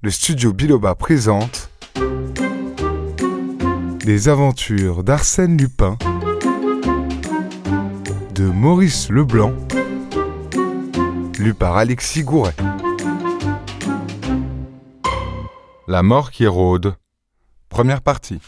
[0.00, 1.70] le studio Biloba présente
[4.04, 5.98] Les aventures d'Arsène Lupin
[8.32, 9.52] de Maurice Leblanc,
[11.40, 12.54] lu par Alexis Gouret.
[15.88, 16.94] La mort qui rôde.
[17.68, 18.40] Première partie.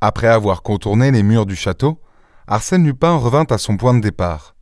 [0.00, 2.00] Après avoir contourné les murs du château,
[2.48, 4.56] Arsène Lupin revint à son point de départ.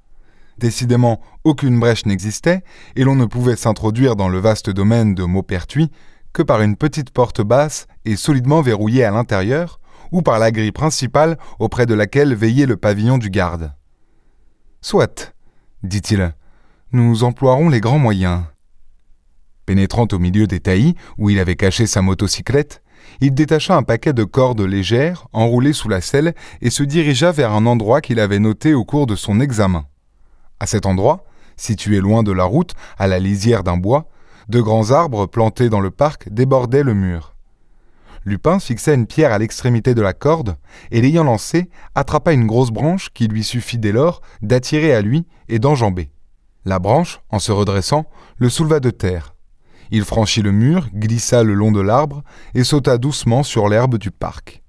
[0.60, 2.62] Décidément, aucune brèche n'existait,
[2.94, 5.90] et l'on ne pouvait s'introduire dans le vaste domaine de Maupertuis
[6.34, 9.80] que par une petite porte basse et solidement verrouillée à l'intérieur,
[10.12, 13.72] ou par la grille principale auprès de laquelle veillait le pavillon du garde.
[14.82, 15.34] Soit,
[15.82, 16.34] dit-il,
[16.92, 18.42] nous emploierons les grands moyens.
[19.64, 22.82] Pénétrant au milieu des taillis où il avait caché sa motocyclette,
[23.22, 27.52] il détacha un paquet de cordes légères enroulées sous la selle et se dirigea vers
[27.52, 29.86] un endroit qu'il avait noté au cours de son examen.
[30.60, 31.24] À cet endroit,
[31.56, 34.08] situé loin de la route, à la lisière d'un bois,
[34.48, 37.34] de grands arbres plantés dans le parc débordaient le mur.
[38.24, 40.56] Lupin fixa une pierre à l'extrémité de la corde,
[40.90, 45.26] et l'ayant lancée, attrapa une grosse branche qui lui suffit dès lors d'attirer à lui
[45.48, 46.10] et d'enjamber.
[46.66, 48.04] La branche, en se redressant,
[48.36, 49.34] le souleva de terre.
[49.90, 52.22] Il franchit le mur, glissa le long de l'arbre
[52.54, 54.62] et sauta doucement sur l'herbe du parc.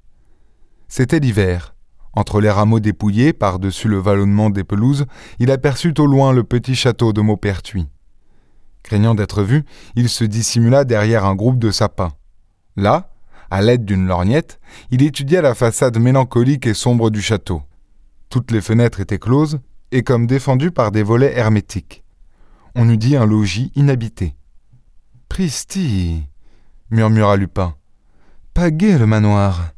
[0.87, 1.75] C'était l'hiver,
[2.13, 5.05] entre les rameaux dépouillés par-dessus le vallonnement des pelouses,
[5.39, 7.87] il aperçut au loin le petit château de Maupertuis.
[8.83, 9.63] Craignant d'être vu,
[9.95, 12.13] il se dissimula derrière un groupe de sapins.
[12.75, 13.11] Là,
[13.49, 14.59] à l'aide d'une lorgnette,
[14.91, 17.61] il étudia la façade mélancolique et sombre du château.
[18.29, 19.59] Toutes les fenêtres étaient closes
[19.91, 22.03] et comme défendues par des volets hermétiques.
[22.75, 24.35] On eût dit un logis inhabité.
[25.27, 26.23] Pristi
[26.89, 27.75] murmura Lupin.
[28.53, 29.73] Pas gai le manoir.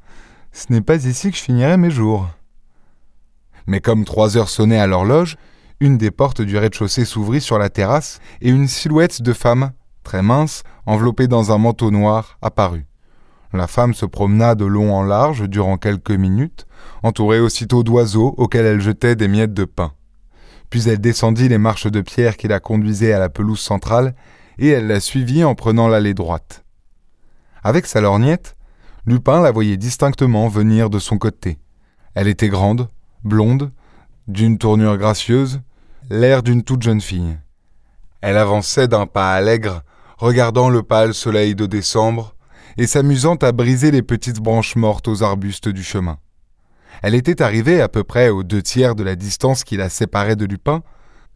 [0.53, 2.29] Ce n'est pas ici que je finirai mes jours.
[3.65, 5.35] Mais comme trois heures sonnaient à l'horloge,
[5.79, 9.71] une des portes du rez-de-chaussée s'ouvrit sur la terrasse et une silhouette de femme,
[10.03, 12.85] très mince, enveloppée dans un manteau noir, apparut.
[13.51, 16.67] La femme se promena de long en large durant quelques minutes,
[17.01, 19.93] entourée aussitôt d'oiseaux auxquels elle jetait des miettes de pain.
[20.69, 24.15] Puis elle descendit les marches de pierre qui la conduisaient à la pelouse centrale,
[24.59, 26.63] et elle la suivit en prenant l'allée droite.
[27.63, 28.55] Avec sa lorgnette,
[29.05, 31.57] Lupin la voyait distinctement venir de son côté.
[32.15, 32.87] Elle était grande,
[33.25, 33.71] blonde,
[34.29, 35.59] d'une tournure gracieuse,
[36.09, 37.37] l'air d'une toute jeune fille.
[38.21, 39.81] Elle avançait d'un pas allègre,
[40.17, 42.33] regardant le pâle soleil de décembre,
[42.77, 46.17] et s'amusant à briser les petites branches mortes aux arbustes du chemin.
[47.01, 50.37] Elle était arrivée à peu près aux deux tiers de la distance qui la séparait
[50.37, 50.81] de Lupin,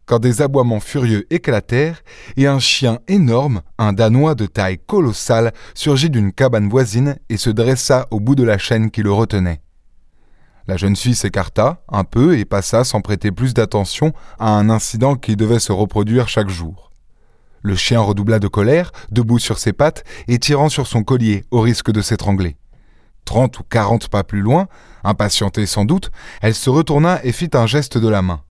[0.08, 2.02] quand des aboiements furieux éclatèrent
[2.38, 7.50] et un chien énorme, un danois de taille colossale, surgit d'une cabane voisine et se
[7.50, 9.60] dressa au bout de la chaîne qui le retenait.
[10.66, 15.14] La jeune fille s'écarta un peu et passa sans prêter plus d'attention à un incident
[15.14, 16.90] qui devait se reproduire chaque jour.
[17.60, 21.60] Le chien redoubla de colère, debout sur ses pattes et tirant sur son collier au
[21.60, 22.56] risque de s'étrangler.
[23.26, 24.68] Trente ou quarante pas plus loin,
[25.04, 28.40] impatientée sans doute, elle se retourna et fit un geste de la main.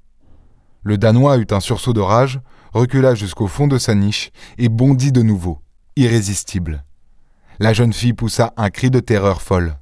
[0.83, 2.41] Le Danois eut un sursaut de rage,
[2.73, 5.61] recula jusqu'au fond de sa niche et bondit de nouveau,
[5.97, 6.85] irrésistible.
[7.59, 9.77] La jeune fille poussa un cri de terreur folle.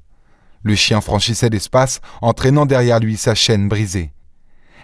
[0.62, 4.12] Le chien franchissait l'espace, entraînant derrière lui sa chaîne brisée.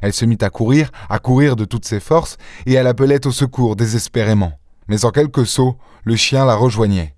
[0.03, 2.37] Elle se mit à courir, à courir de toutes ses forces,
[2.67, 4.53] et elle appelait au secours désespérément.
[4.89, 7.15] Mais en quelques sauts, le chien la rejoignait.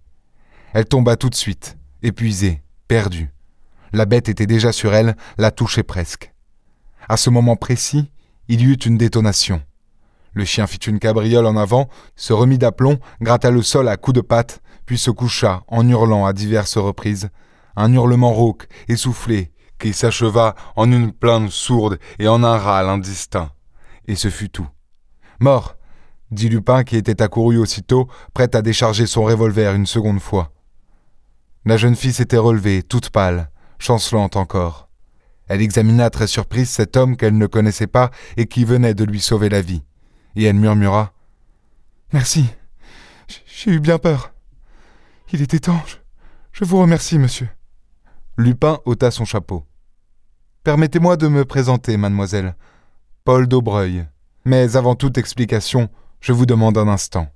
[0.74, 3.32] Elle tomba tout de suite, épuisée, perdue.
[3.92, 6.32] La bête était déjà sur elle, la touchait presque.
[7.08, 8.10] À ce moment précis,
[8.48, 9.62] il y eut une détonation.
[10.32, 14.16] Le chien fit une cabriole en avant, se remit d'aplomb, gratta le sol à coups
[14.16, 17.30] de patte, puis se coucha en hurlant à diverses reprises,
[17.76, 23.50] un hurlement rauque, essoufflé, qui s'acheva en une plainte sourde et en un râle indistinct.
[24.06, 24.68] Et ce fut tout.
[25.40, 25.76] Mort,
[26.30, 30.52] dit Lupin qui était accouru aussitôt, prêt à décharger son revolver une seconde fois.
[31.64, 34.83] La jeune fille s'était relevée, toute pâle, chancelante encore.
[35.48, 39.20] Elle examina très surprise cet homme qu'elle ne connaissait pas et qui venait de lui
[39.20, 39.82] sauver la vie,
[40.36, 41.12] et elle murmura
[42.12, 42.46] Merci,
[43.46, 44.32] j'ai eu bien peur.
[45.32, 45.82] Il était temps,
[46.52, 47.48] je vous remercie, monsieur.
[48.36, 49.64] Lupin ôta son chapeau.
[50.62, 52.54] Permettez-moi de me présenter, mademoiselle.
[53.24, 54.06] Paul d'Aubreuil.
[54.44, 55.88] Mais avant toute explication,
[56.20, 57.28] je vous demande un instant.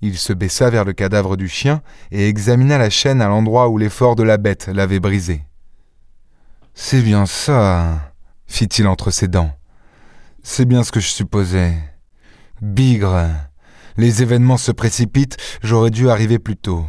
[0.00, 3.76] Il se baissa vers le cadavre du chien et examina la chaîne à l'endroit où
[3.76, 5.42] l'effort de la bête l'avait brisée.
[6.74, 8.12] C'est bien ça,
[8.46, 9.52] fit-il entre ses dents.
[10.42, 11.74] C'est bien ce que je supposais.
[12.62, 13.26] Bigre.
[13.96, 16.86] Les événements se précipitent, j'aurais dû arriver plus tôt.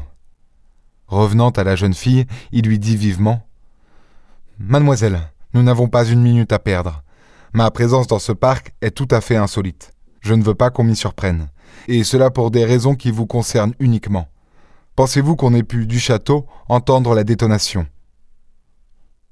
[1.08, 3.46] Revenant à la jeune fille, il lui dit vivement
[4.60, 5.20] Mademoiselle,
[5.54, 7.04] nous n'avons pas une minute à perdre.
[7.54, 9.92] Ma présence dans ce parc est tout à fait insolite.
[10.22, 11.50] Je ne veux pas qu'on m'y surprenne.
[11.88, 14.28] et cela pour des raisons qui vous concernent uniquement.
[14.96, 17.88] Pensez-vous qu'on ait pu, du château, entendre la détonation?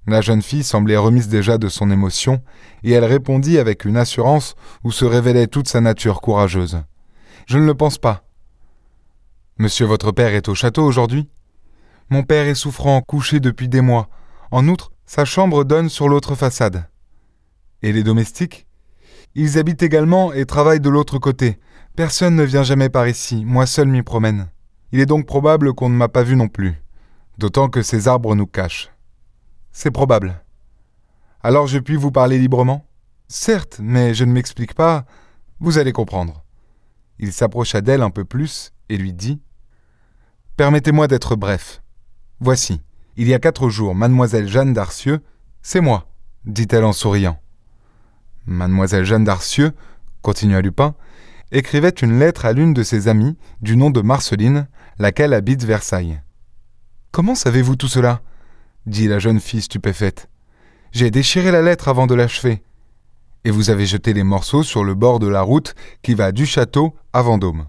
[0.10, 2.42] La jeune fille semblait remise déjà de son émotion,
[2.82, 6.82] et elle répondit avec une assurance où se révélait toute sa nature courageuse.
[7.46, 8.24] Je ne le pense pas.
[9.60, 11.30] Monsieur votre père est au château aujourd'hui?
[12.10, 14.10] Mon père est souffrant, couché depuis des mois.
[14.50, 16.90] En outre, sa chambre donne sur l'autre façade.
[17.84, 18.66] Et les domestiques?
[19.36, 21.60] Ils habitent également et travaillent de l'autre côté.
[21.96, 24.48] Personne ne vient jamais par ici, moi seul m'y promène.
[24.92, 26.82] Il est donc probable qu'on ne m'a pas vu non plus,
[27.38, 28.90] d'autant que ces arbres nous cachent.
[29.72, 30.42] C'est probable.
[31.42, 32.86] Alors je puis vous parler librement?
[33.28, 35.06] Certes, mais je ne m'explique pas.
[35.60, 36.44] Vous allez comprendre.
[37.20, 39.40] Il s'approcha d'elle un peu plus et lui dit
[40.58, 41.82] Permettez-moi d'être bref.
[42.40, 42.82] Voici,
[43.18, 45.22] il y a quatre jours, mademoiselle Jeanne d'Arcieux,
[45.62, 46.10] c'est moi,
[46.46, 47.40] dit-elle en souriant.
[48.46, 49.74] Mademoiselle Jeanne d'Arcieux,
[50.22, 50.96] continua Lupin,
[51.52, 54.68] écrivait une lettre à l'une de ses amies du nom de Marceline,
[54.98, 56.22] laquelle habite Versailles.
[57.12, 58.22] Comment savez-vous tout cela?
[58.90, 60.30] Dit la jeune fille stupéfaite.
[60.92, 62.64] J'ai déchiré la lettre avant de l'achever.
[63.46, 66.46] Et vous avez jeté les morceaux sur le bord de la route qui va du
[66.46, 67.68] château à Vendôme.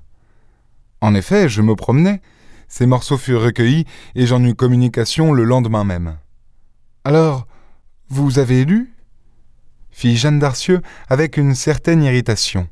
[1.01, 2.21] En effet, je me promenais.
[2.69, 3.85] Ces morceaux furent recueillis
[4.15, 6.19] et j'en eus communication le lendemain même.
[7.05, 7.47] Alors,
[8.09, 8.95] vous avez lu?
[9.91, 12.69] fit Jeanne d'Arcieux avec une certaine irritation.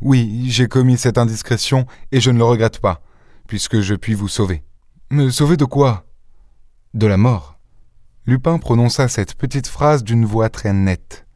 [0.00, 3.02] Oui, j'ai commis cette indiscrétion et je ne le regrette pas
[3.46, 4.62] puisque je puis vous sauver.
[5.10, 6.06] Me sauver de quoi?
[6.94, 7.58] De la mort.
[8.24, 11.26] Lupin prononça cette petite phrase d'une voix très nette.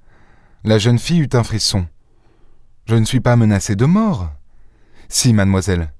[0.62, 1.86] La jeune fille eut un frisson.
[2.86, 4.30] Je ne suis pas menacée de mort.
[5.08, 5.92] Si, mademoiselle.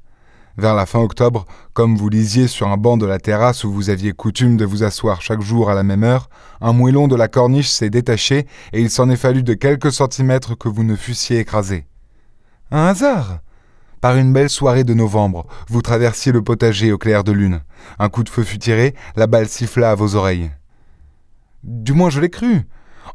[0.58, 3.90] Vers la fin octobre, comme vous lisiez sur un banc de la terrasse où vous
[3.90, 7.26] aviez coutume de vous asseoir chaque jour à la même heure, un moellon de la
[7.26, 11.40] corniche s'est détaché et il s'en est fallu de quelques centimètres que vous ne fussiez
[11.40, 11.84] écrasé.
[12.70, 13.40] Un hasard
[14.00, 17.62] par une belle soirée de novembre, vous traversiez le potager au clair de lune.
[17.99, 20.50] Un coup de feu fut tiré, la balle siffla à vos oreilles.
[21.65, 22.67] Du moins je l'ai cru.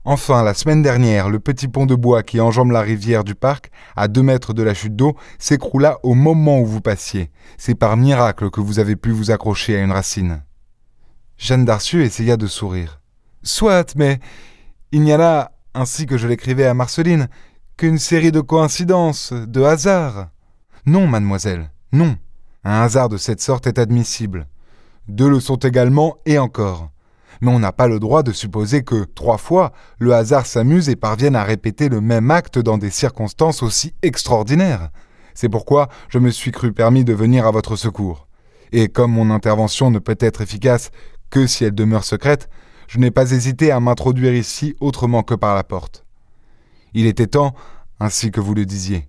[0.05, 3.71] Enfin, la semaine dernière, le petit pont de bois qui enjambe la rivière du parc,
[3.95, 7.31] à deux mètres de la chute d'eau, s'écroula au moment où vous passiez.
[7.57, 10.43] C'est par miracle que vous avez pu vous accrocher à une racine.
[11.37, 12.99] Jeanne Darcieux essaya de sourire.
[13.43, 14.19] Soit, mais
[14.91, 17.27] il n'y a là, ainsi que je l'écrivais à Marceline,
[17.77, 20.27] qu'une série de coïncidences, de hasards.
[20.85, 22.17] Non, mademoiselle, non.
[22.65, 24.47] Un hasard de cette sorte est admissible.
[25.07, 26.89] Deux le sont également et encore.
[27.41, 30.95] Mais on n'a pas le droit de supposer que, trois fois, le hasard s'amuse et
[30.95, 34.89] parvienne à répéter le même acte dans des circonstances aussi extraordinaires.
[35.33, 38.27] C'est pourquoi je me suis cru permis de venir à votre secours.
[38.71, 40.91] Et comme mon intervention ne peut être efficace
[41.29, 42.49] que si elle demeure secrète,
[42.87, 46.05] je n'ai pas hésité à m'introduire ici autrement que par la porte.
[46.93, 47.55] Il était temps,
[47.99, 49.07] ainsi que vous le disiez,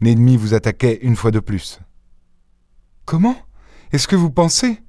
[0.00, 1.80] l'ennemi vous attaquait une fois de plus.
[3.04, 3.36] Comment?
[3.92, 4.82] Est-ce que vous pensez?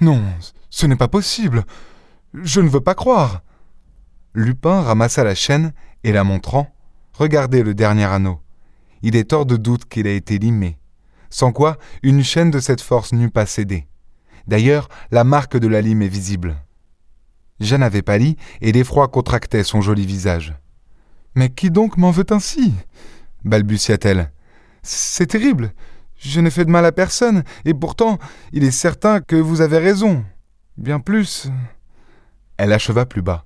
[0.00, 0.22] Non,
[0.70, 1.64] ce n'est pas possible.
[2.34, 3.42] Je ne veux pas croire.
[4.34, 5.72] Lupin ramassa la chaîne
[6.04, 6.74] et la montrant,
[7.12, 8.40] regardez le dernier anneau.
[9.02, 10.78] Il est hors de doute qu'il a été limé,
[11.28, 13.86] sans quoi une chaîne de cette force n'eût pas cédé.
[14.46, 16.56] D'ailleurs, la marque de la lime est visible.
[17.60, 20.54] Jeanne avait pâli et l'effroi contractait son joli visage.
[21.34, 22.72] Mais qui donc m'en veut ainsi?
[23.44, 24.32] balbutia-t-elle.
[24.82, 25.72] C'est terrible.
[26.18, 28.18] Je n'ai fait de mal à personne, et pourtant
[28.52, 30.24] il est certain que vous avez raison.
[30.76, 31.48] Bien plus.
[32.56, 33.44] Elle acheva plus bas.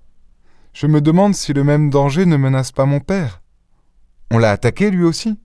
[0.73, 3.41] Je me demande si le même danger ne menace pas mon père.
[4.31, 5.39] On l'a attaqué lui aussi?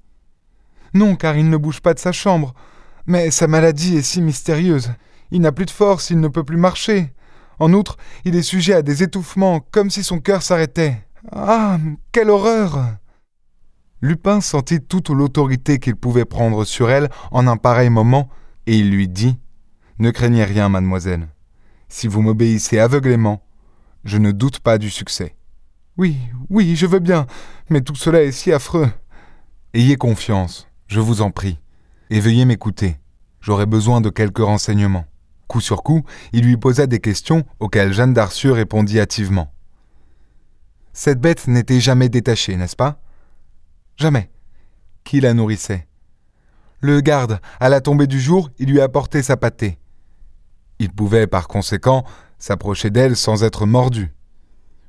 [0.93, 2.53] Non, car il ne bouge pas de sa chambre.
[3.05, 4.91] Mais sa maladie est si mystérieuse.
[5.31, 7.13] Il n'a plus de force, il ne peut plus marcher.
[7.59, 11.01] En outre, il est sujet à des étouffements, comme si son cœur s'arrêtait.
[11.31, 11.77] Ah.
[12.11, 12.97] Quelle horreur.
[14.01, 18.29] Lupin sentit toute l'autorité qu'il pouvait prendre sur elle en un pareil moment,
[18.65, 19.37] et il lui dit
[19.99, 21.27] Ne craignez rien, mademoiselle.
[21.87, 23.43] Si vous m'obéissez aveuglément,
[24.03, 25.35] je ne doute pas du succès.
[25.97, 26.17] Oui,
[26.49, 27.27] oui, je veux bien,
[27.69, 28.89] mais tout cela est si affreux.
[29.75, 31.59] Ayez confiance, je vous en prie,
[32.09, 32.97] et veuillez m'écouter.
[33.39, 35.05] J'aurai besoin de quelques renseignements.
[35.47, 36.03] Coup sur coup,
[36.33, 39.53] il lui posa des questions auxquelles Jeanne d'Arcieux répondit hâtivement.
[40.93, 42.99] Cette bête n'était jamais détachée, n'est-ce pas?
[44.01, 44.31] Jamais.
[45.03, 45.87] Qui la nourrissait?
[46.79, 49.77] Le garde, à la tombée du jour, il lui apportait sa pâtée.
[50.79, 52.03] Il pouvait, par conséquent,
[52.39, 54.11] s'approcher d'elle sans être mordu.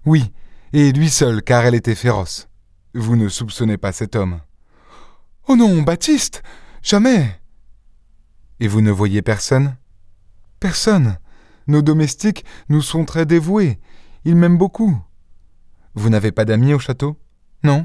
[0.07, 0.33] Oui,
[0.73, 2.49] et lui seul, car elle était féroce.
[2.95, 4.41] Vous ne soupçonnez pas cet homme.
[5.47, 6.43] Oh non, Baptiste
[6.81, 7.39] Jamais
[8.61, 9.77] Et vous ne voyez personne?
[10.59, 11.19] Personne.
[11.67, 13.79] Nos domestiques nous sont très dévoués.
[14.25, 14.99] Ils m'aiment beaucoup.
[15.93, 17.19] Vous n'avez pas d'amis au château?
[17.63, 17.85] Non?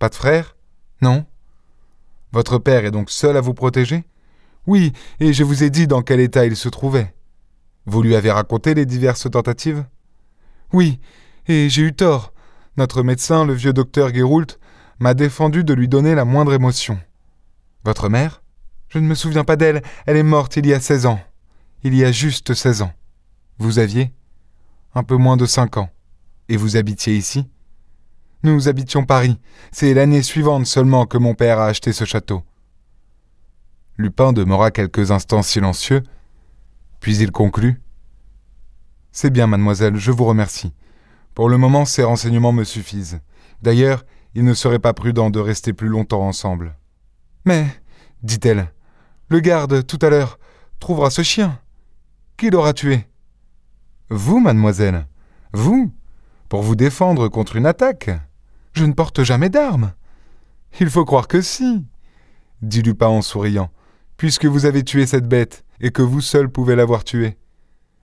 [0.00, 0.55] Pas de frères?
[1.02, 1.26] Non
[2.32, 4.04] Votre père est donc seul à vous protéger?
[4.66, 7.14] Oui, et je vous ai dit dans quel état il se trouvait.
[7.84, 9.84] Vous lui avez raconté les diverses tentatives?
[10.72, 10.98] Oui,
[11.46, 12.32] et j'ai eu tort.
[12.76, 14.58] Notre médecin, le vieux docteur Géroult,
[14.98, 16.98] m'a défendu de lui donner la moindre émotion.
[17.84, 18.42] Votre mère?
[18.88, 21.20] Je ne me souviens pas d'elle, elle est morte il y a seize ans.
[21.82, 22.92] Il y a juste seize ans.
[23.58, 24.12] Vous aviez?
[24.94, 25.90] Un peu moins de cinq ans.
[26.48, 27.48] Et vous habitiez ici?
[28.46, 29.40] Nous habitions Paris.
[29.72, 32.44] C'est l'année suivante seulement que mon père a acheté ce château.
[33.96, 36.04] Lupin demeura quelques instants silencieux,
[37.00, 37.82] puis il conclut.
[39.10, 40.72] C'est bien, mademoiselle, je vous remercie.
[41.34, 43.18] Pour le moment, ces renseignements me suffisent.
[43.62, 44.04] D'ailleurs,
[44.36, 46.76] il ne serait pas prudent de rester plus longtemps ensemble.
[47.46, 47.66] Mais,
[48.22, 48.72] dit-elle,
[49.28, 50.38] le garde, tout à l'heure,
[50.78, 51.58] trouvera ce chien.
[52.36, 53.08] Qui l'aura tué?
[54.08, 55.08] Vous, mademoiselle.
[55.52, 55.92] Vous
[56.48, 58.10] Pour vous défendre contre une attaque.
[58.76, 59.94] Je ne porte jamais d'armes.
[60.80, 61.86] Il faut croire que si,
[62.60, 63.70] dit Lupin en souriant,
[64.18, 67.38] puisque vous avez tué cette bête et que vous seul pouvez l'avoir tuée.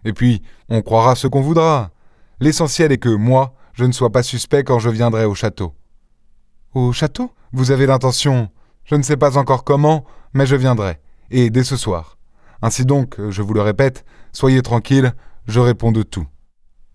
[0.04, 1.92] Et puis, on croira ce qu'on voudra.
[2.40, 5.76] L'essentiel est que moi, je ne sois pas suspect quand je viendrai au château.
[6.74, 7.32] Au château?
[7.52, 8.50] Vous avez l'intention
[8.84, 11.00] Je ne sais pas encore comment, mais je viendrai,
[11.30, 12.18] et dès ce soir.
[12.64, 15.14] Ainsi donc, je vous le répète, soyez tranquille,
[15.46, 16.26] je réponds de tout.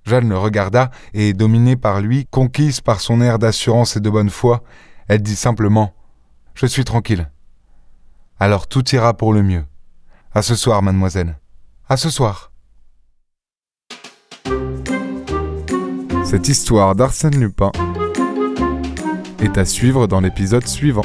[0.08, 4.30] Jeanne le regarda, et dominée par lui, conquise par son air d'assurance et de bonne
[4.30, 4.62] foi,
[5.06, 5.94] elle dit simplement
[6.54, 7.30] Je suis tranquille.
[8.40, 9.64] Alors tout ira pour le mieux.
[10.32, 11.38] À ce soir, mademoiselle.
[11.88, 12.52] À ce soir.
[16.24, 17.72] Cette histoire d'Arsène Lupin
[19.40, 21.02] est à suivre dans l'épisode suivant.